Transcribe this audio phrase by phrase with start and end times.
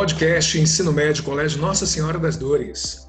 [0.00, 3.06] podcast Ensino Médio Colégio Nossa Senhora das Dores.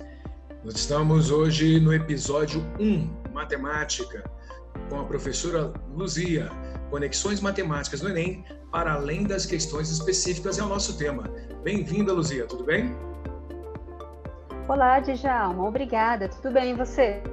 [0.61, 4.29] Nós estamos hoje no episódio 1, Matemática,
[4.89, 6.49] com a professora Luzia,
[6.89, 8.43] Conexões Matemáticas no Enem,
[8.73, 11.23] para além das questões específicas é o nosso tema.
[11.63, 12.93] Bem-vinda, Luzia, tudo bem?
[14.67, 17.23] Olá, Djalma, obrigada, tudo bem e você?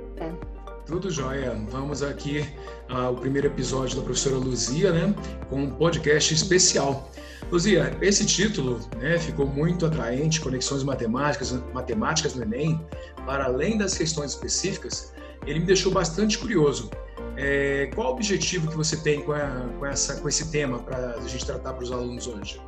[0.86, 1.61] Tudo jóia.
[1.68, 2.48] Vamos aqui
[2.88, 5.12] ao primeiro episódio da professora Luzia, né,
[5.51, 7.11] com um podcast especial.
[7.51, 12.80] Luzia, esse título né, ficou muito atraente, Conexões Matemáticas, Matemáticas no Enem,
[13.25, 15.15] para além das questões específicas,
[15.47, 16.91] ele me deixou bastante curioso.
[17.37, 21.12] É, qual o objetivo que você tem com, a, com, essa, com esse tema para
[21.12, 22.61] a gente tratar para os alunos hoje?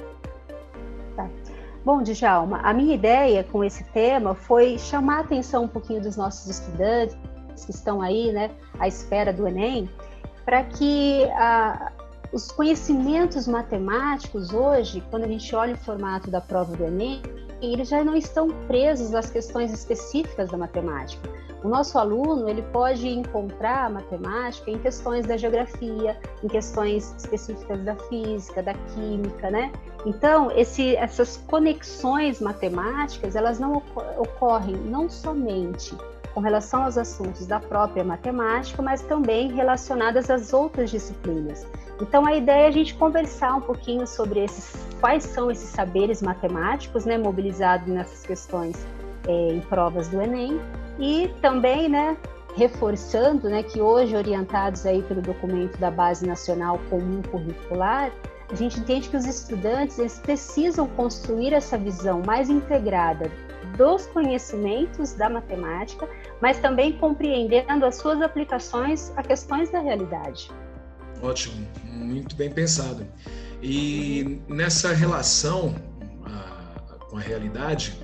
[1.15, 1.29] Tá.
[1.85, 6.17] Bom, Djalma, a minha ideia com esse tema foi chamar a atenção um pouquinho dos
[6.17, 7.17] nossos estudantes
[7.65, 9.91] que estão aí, né, à espera do Enem,
[10.45, 11.93] para que a,
[12.33, 17.21] os conhecimentos matemáticos hoje, quando a gente olha o formato da prova do Enem,
[17.61, 21.29] eles já não estão presos às questões específicas da matemática.
[21.63, 27.85] O nosso aluno ele pode encontrar a matemática em questões da geografia, em questões específicas
[27.85, 29.71] da física, da química, né?
[30.07, 33.83] Então esse, essas conexões matemáticas elas não
[34.17, 35.95] ocorrem não somente
[36.35, 41.67] com relação aos assuntos da própria matemática, mas também relacionadas às outras disciplinas.
[42.01, 46.23] Então a ideia é a gente conversar um pouquinho sobre esses, quais são esses saberes
[46.23, 48.77] matemáticos, né, mobilizados nessas questões
[49.29, 50.61] é, em provas do Enem
[50.99, 52.17] e também, né,
[52.57, 58.11] reforçando, né, que hoje orientados aí pelo documento da Base Nacional Comum Curricular,
[58.51, 63.31] a gente entende que os estudantes eles precisam construir essa visão mais integrada
[63.77, 66.09] dos conhecimentos da matemática,
[66.41, 70.51] mas também compreendendo as suas aplicações a questões da realidade.
[71.23, 73.07] Ótimo, muito bem pensado.
[73.63, 75.75] E nessa relação
[76.25, 77.97] a, com a realidade,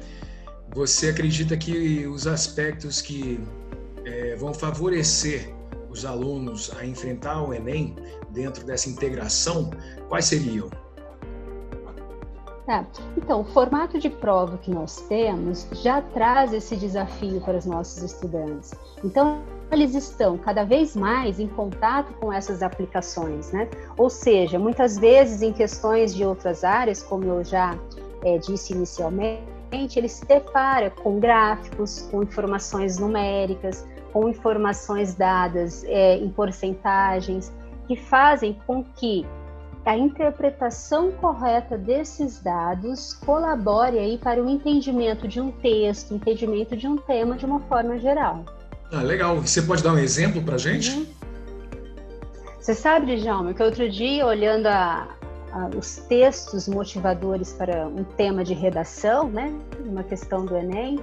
[0.75, 3.41] você acredita que os aspectos que
[4.04, 5.56] é, vão favorecer
[5.97, 7.97] os alunos a enfrentar o Enem
[8.31, 9.71] dentro dessa integração,
[10.09, 10.69] quais seriam?
[12.67, 12.84] Tá.
[13.17, 18.03] Então, o formato de prova que nós temos já traz esse desafio para os nossos
[18.03, 18.73] estudantes.
[19.05, 19.41] Então,
[19.71, 23.69] eles estão cada vez mais em contato com essas aplicações, né?
[23.97, 27.78] Ou seja, muitas vezes em questões de outras áreas, como eu já
[28.23, 29.47] é, disse inicialmente,
[29.97, 37.53] ele se depara com gráficos, com informações numéricas, com informações dadas é, em porcentagens,
[37.87, 39.27] que fazem com que
[39.84, 46.88] a interpretação correta desses dados colabore aí para o entendimento de um texto, entendimento de
[46.88, 48.43] um tema de uma forma geral.
[48.91, 49.38] Ah, legal.
[49.38, 50.93] Você pode dar um exemplo para a gente?
[50.93, 51.06] Uhum.
[52.59, 55.09] Você sabe, Djalma, que outro dia, olhando a,
[55.53, 59.54] a, os textos motivadores para um tema de redação, né,
[59.84, 60.98] uma questão do Enem,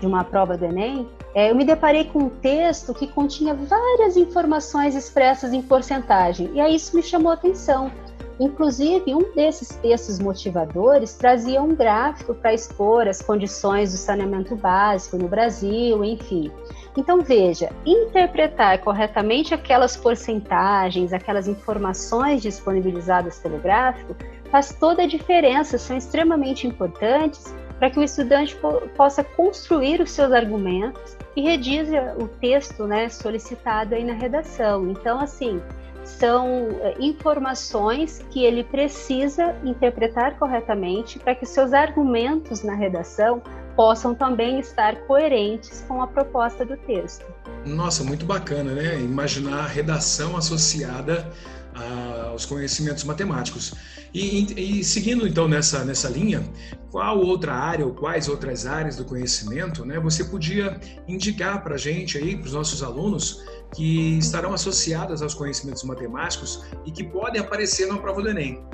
[0.00, 4.16] de uma prova do Enem, é, eu me deparei com um texto que continha várias
[4.16, 7.90] informações expressas em porcentagem, e aí isso me chamou a atenção.
[8.38, 15.16] Inclusive, um desses textos motivadores trazia um gráfico para expor as condições do saneamento básico
[15.16, 16.50] no Brasil, enfim.
[16.96, 24.16] Então, veja, interpretar corretamente aquelas porcentagens, aquelas informações disponibilizadas pelo gráfico,
[24.50, 28.56] faz toda a diferença, são extremamente importantes para que o estudante
[28.96, 34.90] possa construir os seus argumentos e redija o texto né, solicitado aí na redação.
[34.90, 35.60] Então, assim,
[36.04, 43.42] são eh, informações que ele precisa interpretar corretamente para que seus argumentos na redação
[43.74, 47.26] possam também estar coerentes com a proposta do texto.
[47.66, 49.00] Nossa, muito bacana, né?
[49.00, 51.28] Imaginar a redação associada
[51.74, 53.74] aos conhecimentos matemáticos.
[54.12, 56.42] E, e, seguindo então nessa, nessa linha,
[56.90, 61.78] qual outra área ou quais outras áreas do conhecimento né, você podia indicar para a
[61.78, 63.42] gente aí, para os nossos alunos,
[63.74, 68.64] que estarão associadas aos conhecimentos matemáticos e que podem aparecer na prova do Enem?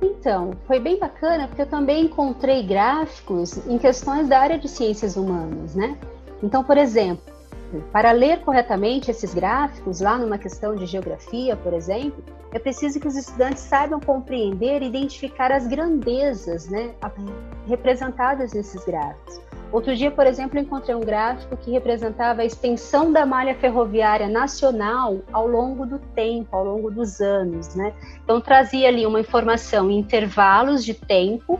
[0.00, 5.16] Então, foi bem bacana porque eu também encontrei gráficos em questões da área de ciências
[5.16, 5.98] humanas, né?
[6.42, 7.33] Então, por exemplo,
[7.92, 12.22] para ler corretamente esses gráficos, lá numa questão de geografia, por exemplo,
[12.52, 16.94] é preciso que os estudantes saibam compreender e identificar as grandezas né,
[17.66, 19.40] representadas nesses gráficos.
[19.74, 25.18] Outro dia, por exemplo, encontrei um gráfico que representava a extensão da malha ferroviária nacional
[25.32, 27.92] ao longo do tempo, ao longo dos anos, né?
[28.22, 31.58] Então trazia ali uma informação em intervalos de tempo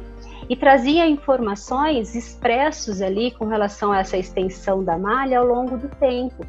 [0.49, 5.89] e trazia informações expressos ali com relação a essa extensão da malha ao longo do
[5.89, 6.45] tempo.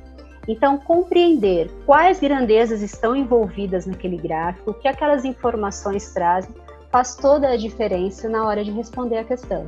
[0.48, 6.54] Então, compreender quais grandezas estão envolvidas naquele gráfico, o que aquelas informações trazem,
[6.92, 9.66] faz toda a diferença na hora de responder a questão.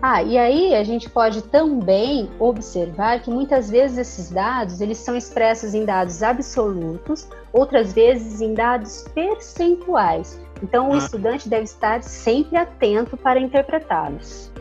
[0.00, 5.16] Ah, e aí a gente pode também observar que muitas vezes esses dados eles são
[5.16, 10.40] expressos em dados absolutos, outras vezes em dados percentuais.
[10.62, 10.98] Então o ah.
[10.98, 14.52] estudante deve estar sempre atento para interpretá-los.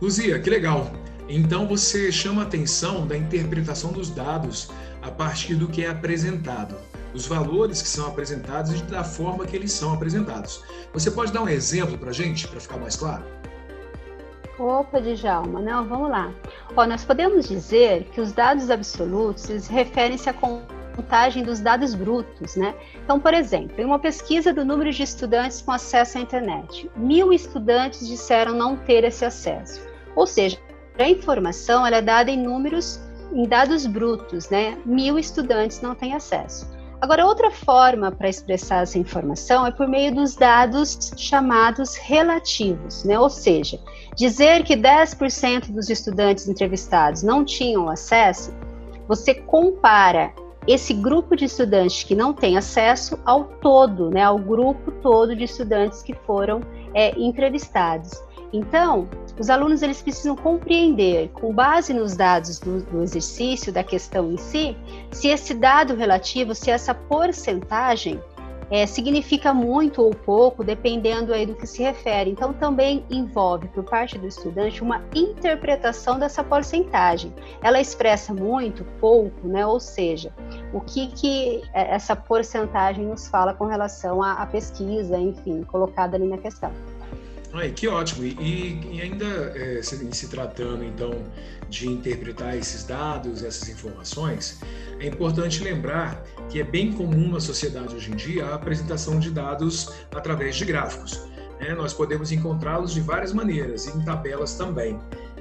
[0.00, 0.88] Luzia, que legal.
[1.28, 4.70] Então você chama a atenção da interpretação dos dados
[5.02, 6.76] a partir do que é apresentado,
[7.12, 10.62] os valores que são apresentados e da forma que eles são apresentados.
[10.92, 13.24] Você pode dar um exemplo para a gente, para ficar mais claro?
[14.58, 16.32] Opa, Djalma, não, vamos lá.
[16.74, 22.74] Ó, nós podemos dizer que os dados absolutos referem-se à contagem dos dados brutos, né?
[23.04, 27.34] Então, por exemplo, em uma pesquisa do número de estudantes com acesso à internet, mil
[27.34, 29.86] estudantes disseram não ter esse acesso.
[30.14, 30.58] Ou seja,
[30.98, 32.98] a informação ela é dada em números,
[33.32, 34.78] em dados brutos, né?
[34.86, 36.66] Mil estudantes não têm acesso.
[37.06, 43.16] Agora, outra forma para expressar essa informação é por meio dos dados chamados relativos, né?
[43.16, 43.78] ou seja,
[44.16, 48.52] dizer que 10% dos estudantes entrevistados não tinham acesso,
[49.06, 50.34] você compara
[50.66, 54.24] esse grupo de estudantes que não tem acesso ao todo, né?
[54.24, 56.60] ao grupo todo de estudantes que foram
[56.92, 58.10] é, entrevistados.
[58.56, 59.06] Então,
[59.38, 64.38] os alunos eles precisam compreender, com base nos dados do, do, exercício, da questão em
[64.38, 64.74] si,
[65.12, 68.18] se esse dado relativo, se essa porcentagem
[68.70, 72.30] é, significa muito ou pouco, dependendo aí do que se refere.
[72.30, 77.32] Então, também envolve, por parte do estudante, uma interpretação dessa porcentagem.
[77.62, 79.66] Ela expressa muito, pouco, né?
[79.66, 80.32] Ou seja,
[80.72, 86.16] o que, que é, essa porcentagem nos fala com relação à, à pesquisa, enfim, colocada
[86.16, 86.72] ali na questão.
[87.74, 88.24] Que ótimo!
[88.24, 91.10] E, e ainda é, se, se, tratando então
[91.68, 94.60] de interpretar esses dados, essas informações,
[95.00, 99.30] é importante lembrar que é bem comum na sociedade hoje em dia a apresentação de
[99.30, 101.20] dados através de gráficos.
[101.60, 101.74] Né?
[101.74, 104.98] Nós podemos encontrá-los de várias maneiras, em tabelas também.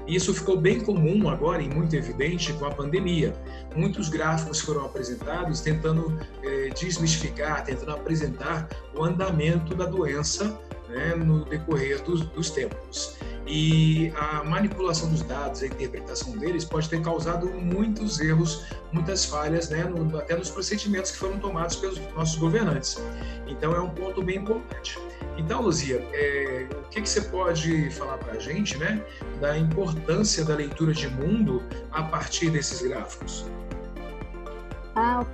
[0.08, 3.34] Isso ficou bem comum agora e muito evidente com a pandemia.
[3.76, 11.46] Muitos gráficos foram apresentados tentando é, desmistificar, tentando apresentar o andamento da doença né, no
[11.46, 13.18] decorrer dos, dos tempos.
[13.48, 19.70] E a manipulação dos dados, a interpretação deles pode ter causado muitos erros, muitas falhas,
[19.70, 22.98] né, no, até nos procedimentos que foram tomados pelos nossos governantes.
[23.46, 24.98] Então é um ponto bem importante.
[25.38, 29.04] Então, Luzia, é, o que, que, você pode falar para a gente né,
[29.40, 31.62] da importância da leitura de mundo
[31.92, 33.46] a partir desses gráficos?
[34.96, 35.26] Ah,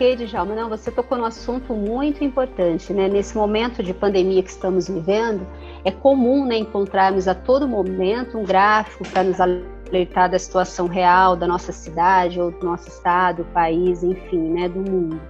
[0.00, 3.06] ok, Djalma, não, você tocou num assunto muito importante, né?
[3.06, 5.46] Nesse momento de pandemia que estamos vivendo,
[5.84, 11.36] é comum né, encontrarmos a todo momento um gráfico para nos alertar da situação real
[11.36, 15.20] da nossa cidade ou do nosso estado, país, enfim, né, do mundo.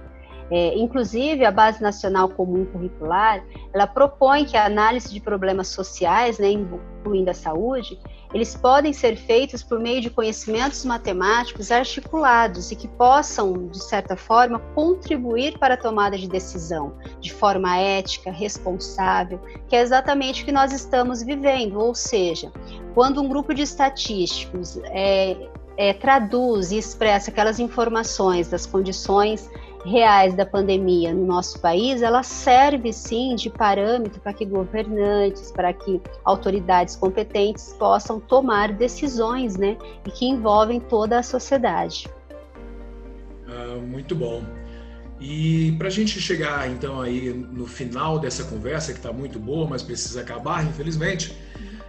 [0.49, 6.39] É, inclusive, a Base Nacional Comum Curricular, ela propõe que a análise de problemas sociais,
[6.39, 7.99] né, incluindo a saúde,
[8.33, 14.15] eles podem ser feitos por meio de conhecimentos matemáticos articulados e que possam, de certa
[14.15, 20.45] forma, contribuir para a tomada de decisão de forma ética, responsável, que é exatamente o
[20.45, 21.79] que nós estamos vivendo.
[21.79, 22.51] Ou seja,
[22.93, 25.35] quando um grupo de estatísticos é,
[25.77, 29.49] é, traduz e expressa aquelas informações das condições
[29.85, 35.73] reais da pandemia no nosso país, ela serve sim de parâmetro para que governantes, para
[35.73, 42.07] que autoridades competentes possam tomar decisões, né, e que envolvem toda a sociedade.
[43.47, 44.43] Ah, muito bom.
[45.19, 49.67] E para a gente chegar então aí no final dessa conversa que está muito boa,
[49.67, 51.37] mas precisa acabar, infelizmente,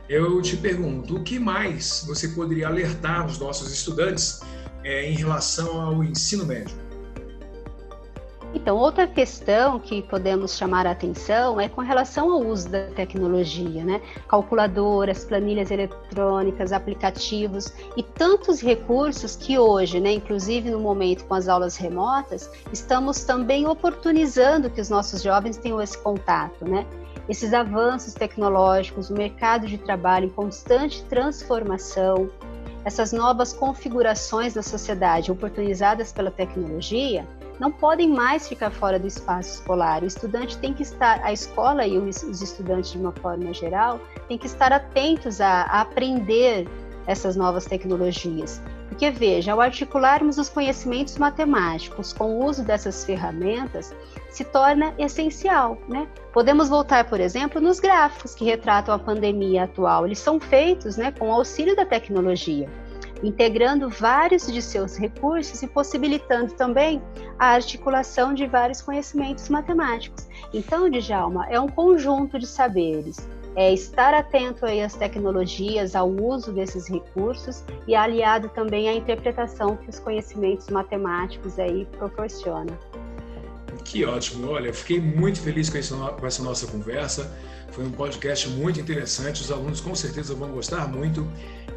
[0.09, 4.41] eu te pergunto o que mais você poderia alertar os nossos estudantes
[4.85, 6.92] é, em relação ao ensino médio?
[8.55, 13.83] Então, outra questão que podemos chamar a atenção é com relação ao uso da tecnologia,
[13.83, 14.01] né?
[14.29, 21.49] Calculadoras, planilhas eletrônicas, aplicativos e tantos recursos que hoje, né, inclusive no momento com as
[21.49, 26.87] aulas remotas, estamos também oportunizando que os nossos jovens tenham esse contato, né?
[27.29, 32.29] Esses avanços tecnológicos, o mercado de trabalho em constante transformação,
[32.85, 37.27] essas novas configurações da sociedade oportunizadas pela tecnologia,
[37.59, 40.03] não podem mais ficar fora do espaço escolar.
[40.03, 44.37] O estudante tem que estar, a escola e os, estudantes de uma forma geral, têm
[44.37, 46.67] que estar atentos a, a aprender
[47.07, 48.61] essas novas tecnologias.
[48.93, 53.97] Porque veja, ao articularmos os conhecimentos matemáticos com o uso dessas ferramentas,
[54.29, 55.79] se torna essencial.
[55.89, 56.07] Né?
[56.31, 60.05] Podemos voltar, por exemplo, nos gráficos que retratam a pandemia atual.
[60.05, 62.69] Eles são feitos né, com o auxílio da tecnologia.
[63.23, 67.01] integrando vários de seus recursos e possibilitando também
[67.39, 70.29] a articulação de vários conhecimentos matemáticos.
[70.53, 73.27] Então, Djalma, é um conjunto de saberes.
[73.55, 79.77] É estar atento aí às tecnologias, ao uso desses recursos e aliado também à interpretação
[79.77, 82.79] que os conhecimentos matemáticos aí proporcionam.
[83.85, 84.51] Que ótimo!
[84.51, 87.31] Olha, fiquei muito feliz com essa nossa conversa.
[87.71, 89.43] Foi um podcast muito interessante.
[89.43, 91.27] Os alunos com certeza vão gostar muito.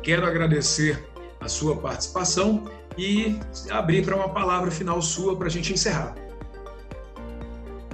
[0.03, 1.03] Quero agradecer
[1.39, 2.65] a sua participação
[2.97, 3.39] e
[3.69, 6.15] abrir para uma palavra final sua para a gente encerrar.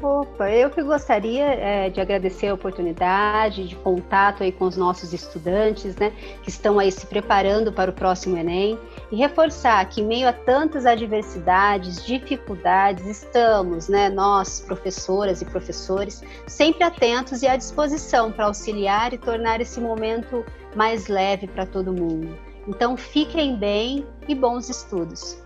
[0.03, 5.13] Opa, eu que gostaria é, de agradecer a oportunidade de contato aí com os nossos
[5.13, 8.79] estudantes, né, que estão aí se preparando para o próximo Enem,
[9.11, 16.23] e reforçar que, em meio a tantas adversidades, dificuldades, estamos, né, nós, professoras e professores,
[16.47, 20.43] sempre atentos e à disposição para auxiliar e tornar esse momento
[20.75, 22.35] mais leve para todo mundo.
[22.67, 25.37] Então, fiquem bem e bons estudos.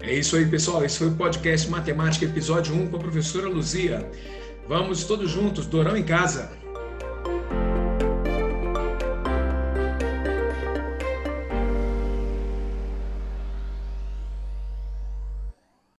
[0.00, 0.84] É isso aí, pessoal.
[0.84, 4.08] Esse foi o podcast Matemática, episódio 1, com a professora Luzia.
[4.68, 6.63] Vamos todos juntos, Dorão em casa.